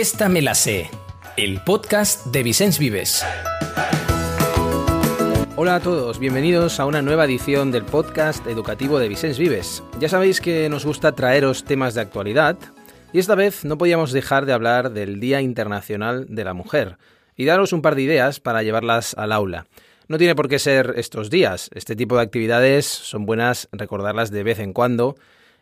[0.00, 0.88] Esta me la sé,
[1.36, 3.22] el podcast de Vicens Vives.
[5.56, 9.82] Hola a todos, bienvenidos a una nueva edición del podcast educativo de Vicens Vives.
[9.98, 12.56] Ya sabéis que nos gusta traeros temas de actualidad
[13.12, 16.96] y esta vez no podíamos dejar de hablar del Día Internacional de la Mujer
[17.36, 19.66] y daros un par de ideas para llevarlas al aula.
[20.08, 24.44] No tiene por qué ser estos días, este tipo de actividades son buenas recordarlas de
[24.44, 25.16] vez en cuando,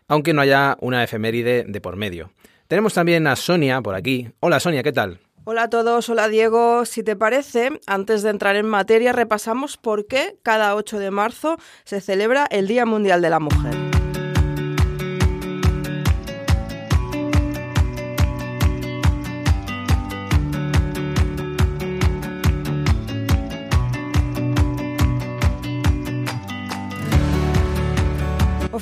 [0.07, 2.31] aunque no haya una efeméride de por medio.
[2.69, 4.29] Tenemos también a Sonia por aquí.
[4.41, 5.21] Hola Sonia, ¿qué tal?
[5.45, 6.85] Hola a todos, hola Diego.
[6.85, 11.57] Si te parece, antes de entrar en materia, repasamos por qué cada 8 de marzo
[11.85, 13.75] se celebra el Día Mundial de la Mujer.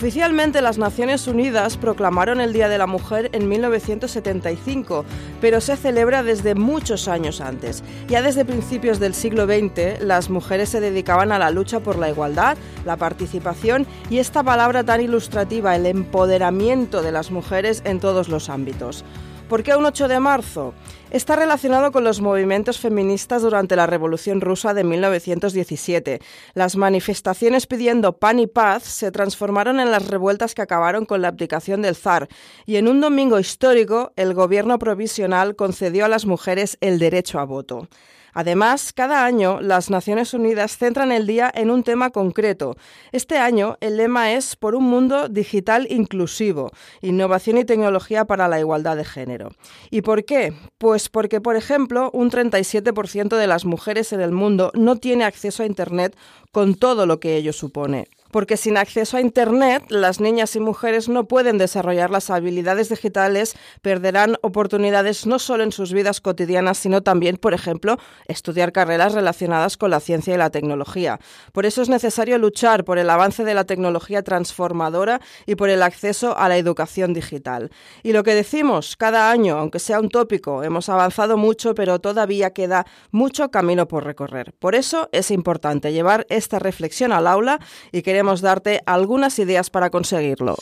[0.06, 5.04] Oficialmente las Naciones Unidas proclamaron el Día de la Mujer en 1975,
[5.40, 7.82] pero se celebra desde muchos años antes.
[8.06, 12.08] Ya desde principios del siglo XX, las mujeres se dedicaban a la lucha por la
[12.08, 18.28] igualdad, la participación y esta palabra tan ilustrativa, el empoderamiento de las mujeres en todos
[18.28, 19.04] los ámbitos.
[19.48, 20.74] ¿Por qué un 8 de marzo?
[21.12, 26.20] Está relacionado con los movimientos feministas durante la Revolución Rusa de 1917.
[26.54, 31.28] Las manifestaciones pidiendo pan y paz se transformaron en las revueltas que acabaron con la
[31.28, 32.26] abdicación del zar,
[32.66, 37.44] y en un domingo histórico el gobierno provisional concedió a las mujeres el derecho a
[37.44, 37.88] voto.
[38.36, 42.76] Además, cada año las Naciones Unidas centran el día en un tema concreto.
[43.10, 46.70] Este año el lema es Por un mundo digital inclusivo,
[47.00, 49.52] innovación y tecnología para la igualdad de género.
[49.90, 50.52] ¿Y por qué?
[50.76, 55.62] Pues porque, por ejemplo, un 37% de las mujeres en el mundo no tiene acceso
[55.62, 56.14] a Internet
[56.52, 61.08] con todo lo que ello supone porque sin acceso a Internet las niñas y mujeres
[61.08, 67.02] no pueden desarrollar las habilidades digitales, perderán oportunidades no solo en sus vidas cotidianas, sino
[67.02, 67.96] también, por ejemplo,
[68.28, 71.18] estudiar carreras relacionadas con la ciencia y la tecnología.
[71.52, 75.82] Por eso es necesario luchar por el avance de la tecnología transformadora y por el
[75.82, 77.70] acceso a la educación digital.
[78.02, 82.50] Y lo que decimos cada año, aunque sea un tópico, hemos avanzado mucho, pero todavía
[82.50, 84.52] queda mucho camino por recorrer.
[84.58, 87.60] Por eso es importante llevar esta reflexión al aula
[87.92, 90.56] y que darte algunas ideas para conseguirlo.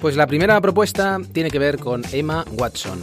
[0.00, 2.98] Pues la primera propuesta tiene que ver con Emma Watson.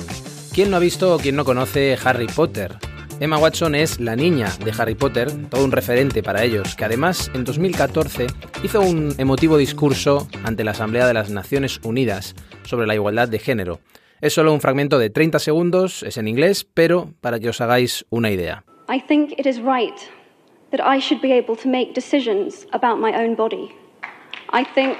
[0.53, 2.88] ¿Quién no ha visto o quién no conoce Harry Potter?
[3.21, 7.29] Emma Watson es la niña de Harry Potter, todo un referente para ellos, que además
[7.33, 8.27] en 2014
[8.63, 13.39] hizo un emotivo discurso ante la Asamblea de las Naciones Unidas sobre la igualdad de
[13.39, 13.81] género.
[14.21, 18.05] Es solo un fragmento de 30 segundos, es en inglés, pero para que os hagáis
[18.09, 18.63] una idea.
[18.87, 19.99] I think it is right
[20.71, 23.69] that I should be able to make decisions about my own body.
[24.53, 24.97] I think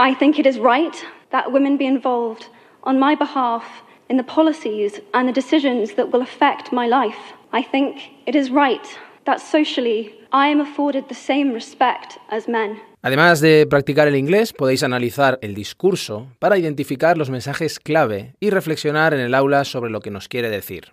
[0.00, 0.94] I think it is right
[1.32, 2.46] that women be involved
[2.84, 3.64] on my behalf
[4.08, 7.34] in the policies and the decisions that will affect my life.
[7.52, 8.86] I think it is right
[9.24, 12.78] that socially I am afforded the same respect as men.
[13.02, 18.50] Además de practicar el inglés, podéis analizar el discurso para identificar los mensajes clave y
[18.50, 20.92] reflexionar en el aula sobre lo que nos quiere decir.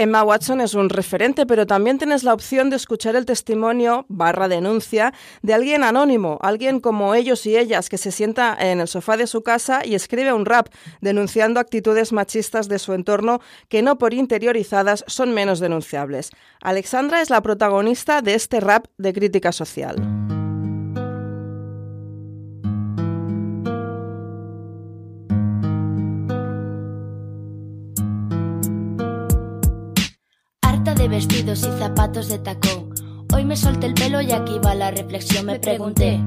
[0.00, 4.48] Emma Watson es un referente, pero también tienes la opción de escuchar el testimonio barra
[4.48, 5.12] denuncia
[5.42, 9.26] de alguien anónimo, alguien como ellos y ellas que se sienta en el sofá de
[9.26, 10.68] su casa y escribe un rap
[11.02, 16.30] denunciando actitudes machistas de su entorno que no por interiorizadas son menos denunciables.
[16.62, 20.29] Alexandra es la protagonista de este rap de crítica social.
[31.20, 32.94] Vestidos y zapatos de tacón.
[33.34, 35.44] Hoy me solté el pelo y aquí va la reflexión.
[35.44, 36.18] Me pregunté,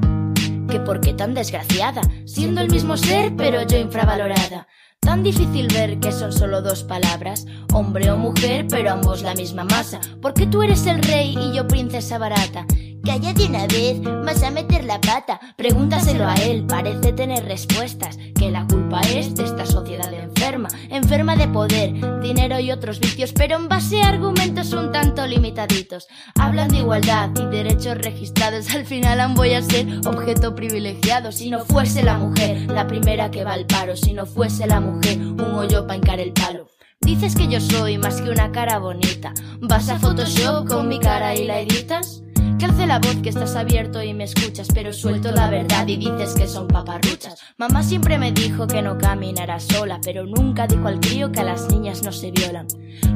[0.70, 2.02] ¿que por qué tan desgraciada?
[2.26, 4.68] Siendo el mismo ser, pero yo infravalorada.
[5.00, 9.64] Tan difícil ver que son solo dos palabras, hombre o mujer, pero ambos la misma
[9.64, 10.00] masa.
[10.22, 12.68] Porque tú eres el rey y yo princesa barata.
[13.06, 15.38] Cállate una vez, vas a meter la pata.
[15.58, 18.18] Pregúntaselo a él, parece tener respuestas.
[18.40, 23.34] Que la culpa es de esta sociedad enferma, enferma de poder, dinero y otros vicios,
[23.34, 26.08] pero en base a argumentos un tanto limitaditos.
[26.40, 31.34] Hablan de igualdad y derechos registrados, al final han voy a ser objeto privilegiado.
[31.34, 34.80] Si no fuese la mujer la primera que va al paro, si no fuese la
[34.80, 36.70] mujer un hoyo para hincar el palo.
[37.02, 39.34] Dices que yo soy más que una cara bonita.
[39.60, 42.24] ¿Vas a Photoshop con mi cara y la editas?
[42.60, 45.98] Que alce la voz que estás abierto y me escuchas, pero suelto la verdad y
[45.98, 47.40] dices que son paparruchas.
[47.58, 51.44] Mamá siempre me dijo que no caminara sola, pero nunca dijo al crío que a
[51.44, 52.68] las niñas no se violan.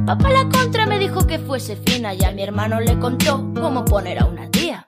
[0.05, 3.85] Papá la contra me dijo que fuese fina y a mi hermano le contó cómo
[3.85, 4.87] poner a una tía.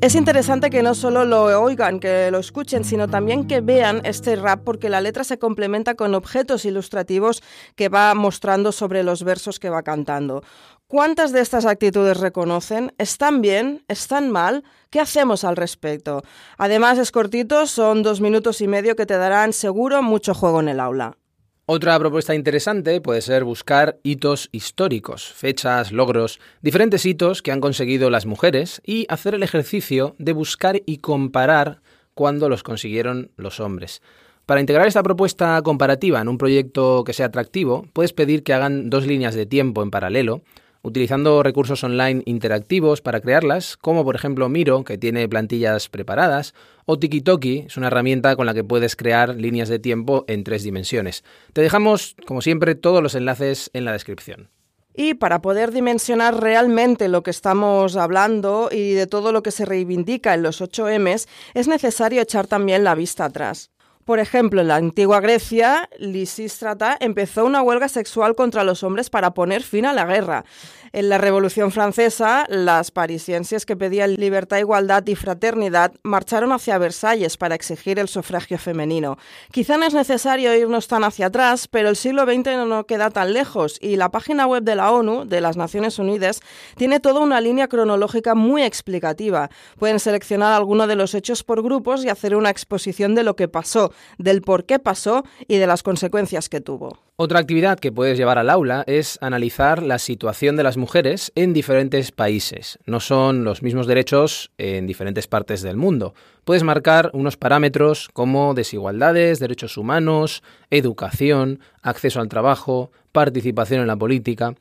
[0.00, 4.36] Es interesante que no solo lo oigan, que lo escuchen, sino también que vean este
[4.36, 7.42] rap porque la letra se complementa con objetos ilustrativos
[7.74, 10.44] que va mostrando sobre los versos que va cantando.
[10.90, 12.94] ¿Cuántas de estas actitudes reconocen?
[12.96, 13.84] ¿Están bien?
[13.88, 14.64] ¿Están mal?
[14.88, 16.22] ¿Qué hacemos al respecto?
[16.56, 20.68] Además, es cortito, son dos minutos y medio que te darán seguro mucho juego en
[20.68, 21.18] el aula.
[21.66, 28.08] Otra propuesta interesante puede ser buscar hitos históricos, fechas, logros, diferentes hitos que han conseguido
[28.08, 31.82] las mujeres y hacer el ejercicio de buscar y comparar
[32.14, 34.00] cuándo los consiguieron los hombres.
[34.46, 38.88] Para integrar esta propuesta comparativa en un proyecto que sea atractivo, puedes pedir que hagan
[38.88, 40.40] dos líneas de tiempo en paralelo,
[40.82, 46.54] utilizando recursos online interactivos para crearlas, como por ejemplo Miro, que tiene plantillas preparadas,
[46.86, 50.62] o Tikitoki, es una herramienta con la que puedes crear líneas de tiempo en tres
[50.62, 51.24] dimensiones.
[51.52, 54.50] Te dejamos, como siempre, todos los enlaces en la descripción.
[54.94, 59.64] Y para poder dimensionar realmente lo que estamos hablando y de todo lo que se
[59.64, 63.70] reivindica en los 8Ms, es necesario echar también la vista atrás.
[64.08, 69.34] Por ejemplo, en la antigua Grecia, Lisístrata empezó una huelga sexual contra los hombres para
[69.34, 70.46] poner fin a la guerra.
[70.94, 77.36] En la Revolución Francesa, las parisienses que pedían libertad, igualdad y fraternidad marcharon hacia Versalles
[77.36, 79.18] para exigir el sufragio femenino.
[79.52, 83.34] Quizá no es necesario irnos tan hacia atrás, pero el siglo XX no queda tan
[83.34, 86.40] lejos y la página web de la ONU, de las Naciones Unidas,
[86.78, 89.50] tiene toda una línea cronológica muy explicativa.
[89.78, 93.48] Pueden seleccionar alguno de los hechos por grupos y hacer una exposición de lo que
[93.48, 96.98] pasó, del por qué pasó y de las consecuencias que tuvo.
[97.16, 101.52] Otra actividad que puedes llevar al aula es analizar la situación de las mujeres en
[101.52, 102.78] diferentes países.
[102.86, 106.14] No son los mismos derechos en diferentes partes del mundo.
[106.44, 113.96] Puedes marcar unos parámetros como desigualdades, derechos humanos, educación, acceso al trabajo, participación en la
[113.96, 114.54] política.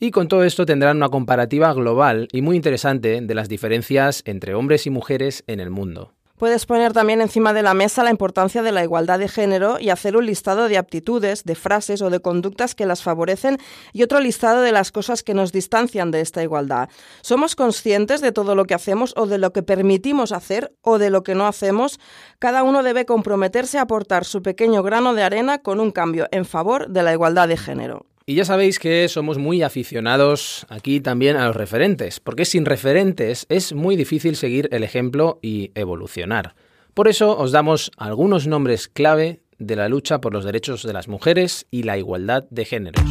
[0.00, 4.54] Y con todo esto tendrán una comparativa global y muy interesante de las diferencias entre
[4.54, 6.14] hombres y mujeres en el mundo.
[6.38, 9.90] Puedes poner también encima de la mesa la importancia de la igualdad de género y
[9.90, 13.58] hacer un listado de aptitudes, de frases o de conductas que las favorecen
[13.92, 16.90] y otro listado de las cosas que nos distancian de esta igualdad.
[17.22, 21.10] ¿Somos conscientes de todo lo que hacemos o de lo que permitimos hacer o de
[21.10, 21.98] lo que no hacemos?
[22.38, 26.44] Cada uno debe comprometerse a aportar su pequeño grano de arena con un cambio en
[26.44, 28.07] favor de la igualdad de género.
[28.28, 33.46] Y ya sabéis que somos muy aficionados aquí también a los referentes, porque sin referentes
[33.48, 36.54] es muy difícil seguir el ejemplo y evolucionar.
[36.92, 41.08] Por eso os damos algunos nombres clave de la lucha por los derechos de las
[41.08, 43.02] mujeres y la igualdad de géneros.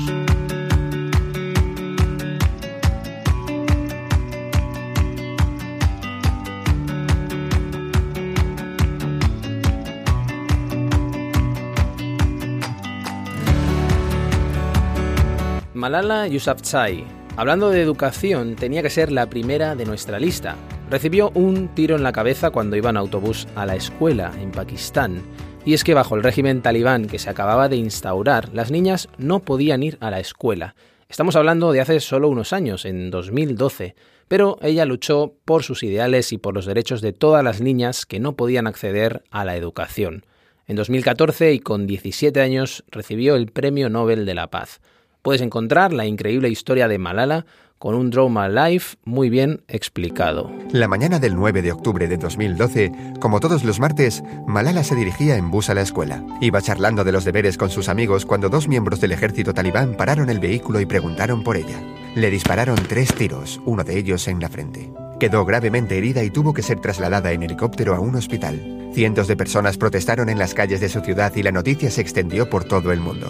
[15.88, 17.06] Malala Yousafzai,
[17.38, 20.58] hablando de educación, tenía que ser la primera de nuestra lista.
[20.90, 25.22] Recibió un tiro en la cabeza cuando iba en autobús a la escuela en Pakistán.
[25.64, 29.40] Y es que bajo el régimen talibán que se acababa de instaurar, las niñas no
[29.40, 30.76] podían ir a la escuela.
[31.08, 33.96] Estamos hablando de hace solo unos años, en 2012,
[34.28, 38.20] pero ella luchó por sus ideales y por los derechos de todas las niñas que
[38.20, 40.26] no podían acceder a la educación.
[40.68, 44.82] En 2014 y con 17 años recibió el Premio Nobel de la Paz
[45.28, 47.46] puedes encontrar la increíble historia de Malala
[47.80, 50.50] con un Drama Life muy bien explicado.
[50.72, 55.36] La mañana del 9 de octubre de 2012, como todos los martes, Malala se dirigía
[55.36, 56.24] en bus a la escuela.
[56.40, 60.30] Iba charlando de los deberes con sus amigos cuando dos miembros del ejército talibán pararon
[60.30, 61.78] el vehículo y preguntaron por ella.
[62.16, 64.94] Le dispararon tres tiros, uno de ellos en la frente.
[65.20, 68.92] Quedó gravemente herida y tuvo que ser trasladada en helicóptero a un hospital.
[68.94, 72.50] Cientos de personas protestaron en las calles de su ciudad y la noticia se extendió
[72.50, 73.30] por todo el mundo.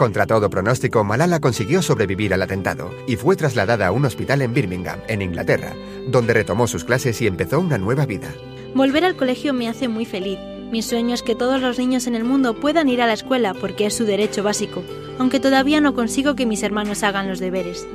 [0.00, 4.54] Contra todo pronóstico, Malala consiguió sobrevivir al atentado y fue trasladada a un hospital en
[4.54, 5.74] Birmingham, en Inglaterra,
[6.08, 8.32] donde retomó sus clases y empezó una nueva vida.
[8.74, 10.38] Volver al colegio me hace muy feliz.
[10.72, 13.52] Mi sueño es que todos los niños en el mundo puedan ir a la escuela
[13.52, 14.82] porque es su derecho básico,
[15.18, 17.86] aunque todavía no consigo que mis hermanos hagan los deberes.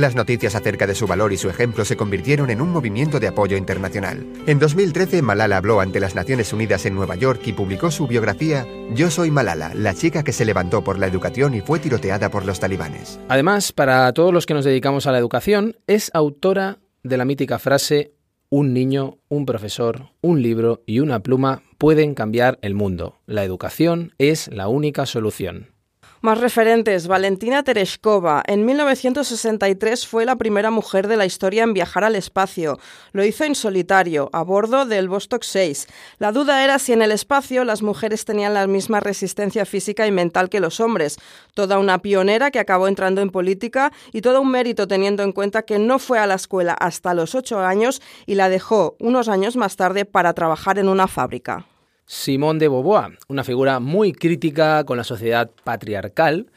[0.00, 3.28] Las noticias acerca de su valor y su ejemplo se convirtieron en un movimiento de
[3.28, 4.26] apoyo internacional.
[4.46, 8.66] En 2013, Malala habló ante las Naciones Unidas en Nueva York y publicó su biografía
[8.94, 12.46] Yo soy Malala, la chica que se levantó por la educación y fue tiroteada por
[12.46, 13.20] los talibanes.
[13.28, 17.58] Además, para todos los que nos dedicamos a la educación, es autora de la mítica
[17.58, 18.14] frase
[18.48, 23.20] un niño, un profesor, un libro y una pluma pueden cambiar el mundo.
[23.26, 25.74] La educación es la única solución.
[26.22, 28.42] Más referentes, Valentina Tereshkova.
[28.46, 32.78] En 1963 fue la primera mujer de la historia en viajar al espacio.
[33.12, 35.86] Lo hizo en solitario, a bordo del Vostok 6.
[36.18, 40.12] La duda era si en el espacio las mujeres tenían la misma resistencia física y
[40.12, 41.16] mental que los hombres.
[41.54, 45.62] Toda una pionera que acabó entrando en política y todo un mérito teniendo en cuenta
[45.62, 49.56] que no fue a la escuela hasta los ocho años y la dejó unos años
[49.56, 51.64] más tarde para trabajar en una fábrica.
[52.12, 56.50] Simone de Beauvoir, una figura muy crítica con la sociedad patriarcal.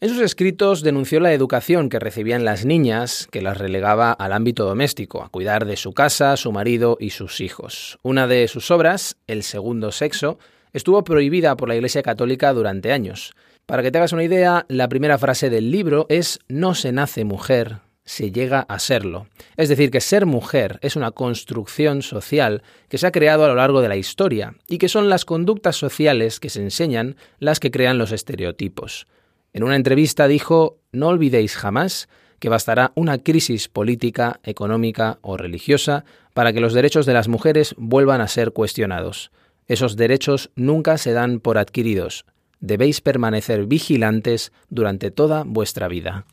[0.00, 4.64] En sus escritos denunció la educación que recibían las niñas, que las relegaba al ámbito
[4.64, 8.00] doméstico, a cuidar de su casa, su marido y sus hijos.
[8.02, 10.40] Una de sus obras, El segundo sexo,
[10.72, 13.32] estuvo prohibida por la Iglesia Católica durante años.
[13.66, 17.22] Para que te hagas una idea, la primera frase del libro es No se nace
[17.22, 17.76] mujer,
[18.10, 19.28] se llega a serlo.
[19.56, 23.54] Es decir, que ser mujer es una construcción social que se ha creado a lo
[23.54, 27.70] largo de la historia y que son las conductas sociales que se enseñan las que
[27.70, 29.06] crean los estereotipos.
[29.52, 32.08] En una entrevista dijo, no olvidéis jamás
[32.40, 37.76] que bastará una crisis política, económica o religiosa para que los derechos de las mujeres
[37.78, 39.30] vuelvan a ser cuestionados.
[39.68, 42.24] Esos derechos nunca se dan por adquiridos.
[42.58, 46.26] Debéis permanecer vigilantes durante toda vuestra vida.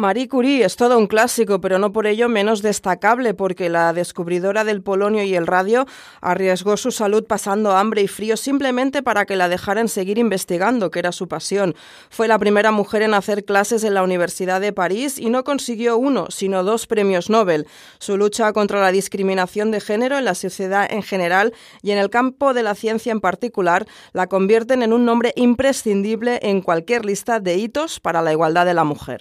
[0.00, 4.64] Marie Curie es todo un clásico, pero no por ello menos destacable, porque la descubridora
[4.64, 5.84] del polonio y el radio
[6.22, 11.00] arriesgó su salud pasando hambre y frío simplemente para que la dejaran seguir investigando, que
[11.00, 11.74] era su pasión.
[12.08, 15.98] Fue la primera mujer en hacer clases en la Universidad de París y no consiguió
[15.98, 17.66] uno, sino dos premios Nobel.
[17.98, 21.52] Su lucha contra la discriminación de género en la sociedad en general
[21.82, 26.38] y en el campo de la ciencia en particular la convierten en un nombre imprescindible
[26.40, 29.20] en cualquier lista de hitos para la igualdad de la mujer.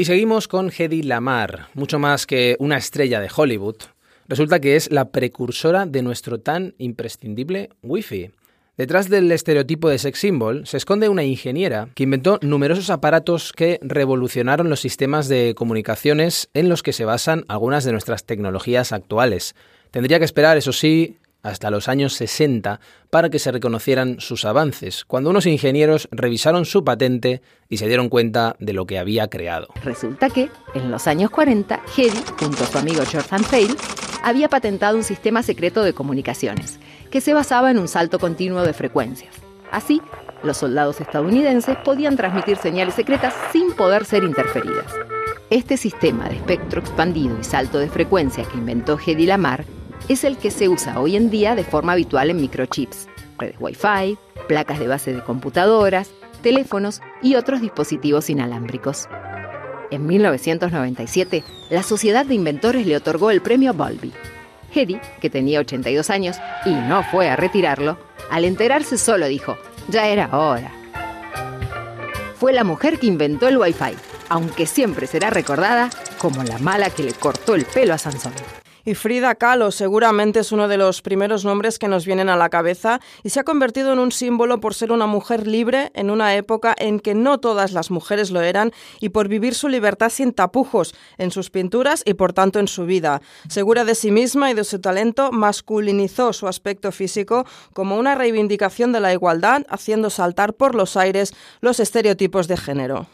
[0.00, 3.76] Y seguimos con Hedy Lamar, mucho más que una estrella de Hollywood.
[4.28, 8.30] Resulta que es la precursora de nuestro tan imprescindible Wi-Fi.
[8.78, 13.78] Detrás del estereotipo de sex symbol se esconde una ingeniera que inventó numerosos aparatos que
[13.82, 19.54] revolucionaron los sistemas de comunicaciones en los que se basan algunas de nuestras tecnologías actuales.
[19.90, 22.80] Tendría que esperar, eso sí, hasta los años 60
[23.10, 28.08] para que se reconocieran sus avances, cuando unos ingenieros revisaron su patente y se dieron
[28.08, 29.68] cuenta de lo que había creado.
[29.84, 33.74] Resulta que, en los años 40, Hedy, junto a su amigo George Hale,
[34.22, 36.78] había patentado un sistema secreto de comunicaciones,
[37.10, 39.34] que se basaba en un salto continuo de frecuencias.
[39.70, 40.00] Así,
[40.42, 44.92] los soldados estadounidenses podían transmitir señales secretas sin poder ser interferidas.
[45.48, 49.64] Este sistema de espectro expandido y salto de frecuencia que inventó Hedy Lamar
[50.12, 53.06] es el que se usa hoy en día de forma habitual en microchips,
[53.38, 56.10] redes Wi-Fi, placas de base de computadoras,
[56.42, 59.08] teléfonos y otros dispositivos inalámbricos.
[59.92, 64.12] En 1997, la Sociedad de Inventores le otorgó el premio Bulby.
[64.74, 67.96] Hedy, que tenía 82 años y no fue a retirarlo,
[68.32, 69.56] al enterarse solo dijo,
[69.88, 70.72] ya era hora.
[72.34, 73.94] Fue la mujer que inventó el Wi-Fi,
[74.28, 75.88] aunque siempre será recordada
[76.18, 78.32] como la mala que le cortó el pelo a Sansón.
[78.84, 82.48] Y Frida Kahlo seguramente es uno de los primeros nombres que nos vienen a la
[82.48, 86.34] cabeza y se ha convertido en un símbolo por ser una mujer libre en una
[86.36, 90.32] época en que no todas las mujeres lo eran y por vivir su libertad sin
[90.32, 93.20] tapujos en sus pinturas y por tanto en su vida.
[93.48, 98.92] Segura de sí misma y de su talento, masculinizó su aspecto físico como una reivindicación
[98.92, 103.06] de la igualdad, haciendo saltar por los aires los estereotipos de género.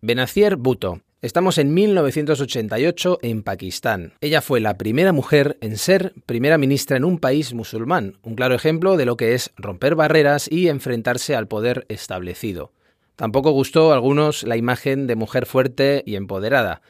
[0.00, 4.12] Benacier Bhutto Estamos en 1988 en Pakistán.
[4.20, 8.54] Ella fue la primera mujer en ser primera ministra en un país musulmán, un claro
[8.54, 12.72] ejemplo de lo que es romper barreras y enfrentarse al poder establecido.
[13.16, 16.82] Tampoco gustó a algunos la imagen de mujer fuerte y empoderada.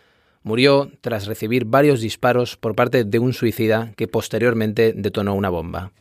[0.43, 5.93] Murió tras recibir varios disparos por parte de un suicida que posteriormente detonó una bomba.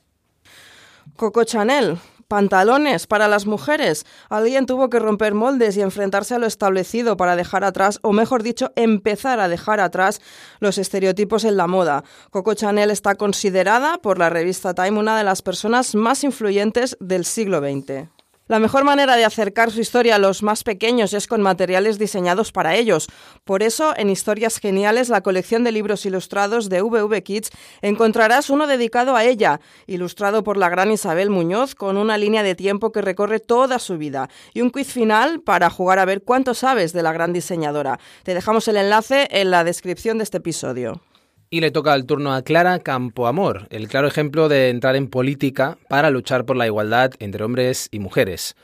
[1.15, 4.05] Coco Chanel Pantalones para las mujeres.
[4.29, 8.41] Alguien tuvo que romper moldes y enfrentarse a lo establecido para dejar atrás, o mejor
[8.41, 10.21] dicho, empezar a dejar atrás
[10.59, 12.03] los estereotipos en la moda.
[12.31, 17.25] Coco Chanel está considerada por la revista Time una de las personas más influyentes del
[17.25, 18.09] siglo XX.
[18.47, 22.51] La mejor manera de acercar su historia a los más pequeños es con materiales diseñados
[22.51, 23.07] para ellos.
[23.43, 27.49] Por eso, en Historias Geniales, la colección de libros ilustrados de VV Kids,
[27.81, 32.53] encontrarás uno dedicado a ella, ilustrado por la gran Isabel Muñoz, con una línea de
[32.53, 36.53] tiempo que recorre toda su vida, y un quiz final para jugar a ver cuánto
[36.53, 37.99] sabes de la gran diseñadora.
[38.21, 41.01] Te dejamos el enlace en la descripción de este episodio.
[41.49, 45.77] Y le toca el turno a Clara Campoamor, el claro ejemplo de entrar en política
[45.87, 48.55] para luchar por la igualdad entre hombres y mujeres.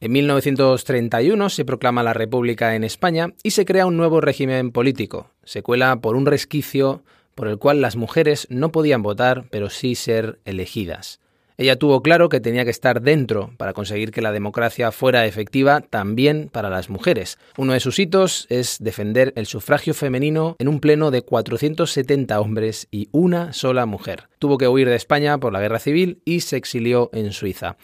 [0.00, 5.30] En 1931 se proclama la República en España y se crea un nuevo régimen político.
[5.42, 7.02] Se cuela por un resquicio
[7.34, 11.20] por el cual las mujeres no podían votar, pero sí ser elegidas.
[11.60, 15.80] Ella tuvo claro que tenía que estar dentro para conseguir que la democracia fuera efectiva
[15.80, 17.36] también para las mujeres.
[17.56, 22.86] Uno de sus hitos es defender el sufragio femenino en un pleno de 470 hombres
[22.92, 24.28] y una sola mujer.
[24.38, 27.76] Tuvo que huir de España por la guerra civil y se exilió en Suiza.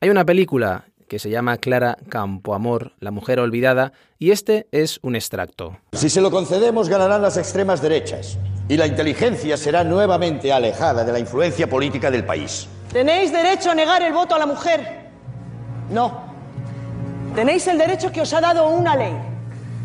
[0.00, 5.16] Hay una película que se llama Clara Campoamor, la mujer olvidada, y este es un
[5.16, 5.78] extracto.
[5.94, 11.12] Si se lo concedemos, ganarán las extremas derechas y la inteligencia será nuevamente alejada de
[11.12, 12.68] la influencia política del país.
[12.92, 15.08] ¿Tenéis derecho a negar el voto a la mujer?
[15.90, 16.32] No.
[17.34, 19.14] Tenéis el derecho que os ha dado una ley,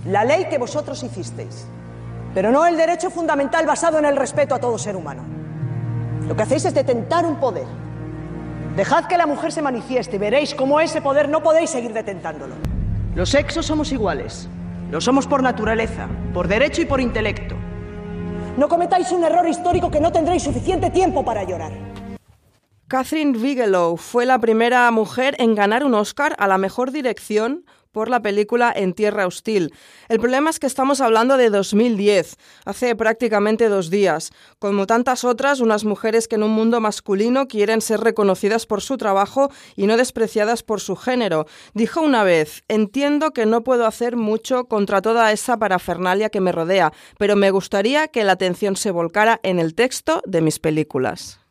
[0.06, 1.66] la ley que vosotros hicisteis,
[2.34, 5.24] pero no el derecho fundamental basado en el respeto a todo ser humano.
[6.28, 7.66] Lo que hacéis es detentar un poder
[8.78, 12.54] Dejad que la mujer se manifieste y veréis cómo ese poder no podéis seguir detentándolo.
[13.16, 14.48] Los sexos somos iguales.
[14.92, 17.56] Lo somos por naturaleza, por derecho y por intelecto.
[18.56, 21.72] No cometáis un error histórico que no tendréis suficiente tiempo para llorar.
[22.90, 28.08] Catherine Bigelow fue la primera mujer en ganar un Oscar a la mejor dirección por
[28.08, 29.74] la película En Tierra Hostil.
[30.08, 34.32] El problema es que estamos hablando de 2010, hace prácticamente dos días.
[34.60, 38.96] Como tantas otras, unas mujeres que en un mundo masculino quieren ser reconocidas por su
[38.96, 41.46] trabajo y no despreciadas por su género.
[41.74, 46.54] Dijo una vez, entiendo que no puedo hacer mucho contra toda esa parafernalia que me
[46.54, 51.42] rodea, pero me gustaría que la atención se volcara en el texto de mis películas.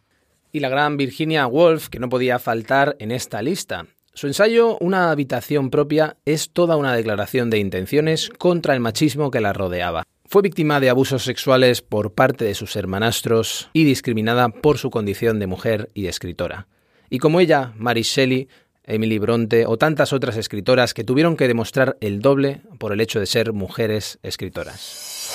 [0.56, 3.88] Y la gran Virginia Woolf, que no podía faltar en esta lista.
[4.14, 9.42] Su ensayo, Una habitación propia, es toda una declaración de intenciones contra el machismo que
[9.42, 10.04] la rodeaba.
[10.24, 15.40] Fue víctima de abusos sexuales por parte de sus hermanastros y discriminada por su condición
[15.40, 16.68] de mujer y escritora.
[17.10, 18.48] Y como ella, Mary Shelley,
[18.84, 23.20] Emily Bronte o tantas otras escritoras que tuvieron que demostrar el doble por el hecho
[23.20, 25.25] de ser mujeres escritoras.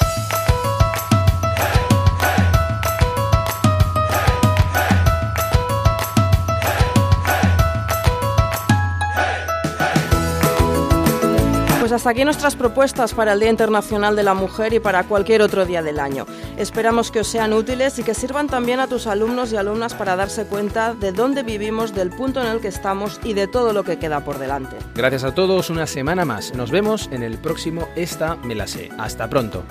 [11.91, 15.41] Pues hasta aquí nuestras propuestas para el Día Internacional de la Mujer y para cualquier
[15.41, 16.25] otro día del año.
[16.55, 20.15] Esperamos que os sean útiles y que sirvan también a tus alumnos y alumnas para
[20.15, 23.83] darse cuenta de dónde vivimos, del punto en el que estamos y de todo lo
[23.83, 24.77] que queda por delante.
[24.95, 26.55] Gracias a todos, una semana más.
[26.55, 28.87] Nos vemos en el próximo Esta Me la sé.
[28.97, 29.65] Hasta pronto.